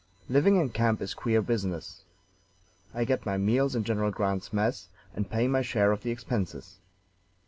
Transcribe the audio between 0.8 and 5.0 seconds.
is queer business. I get my meals in General Grant's mess,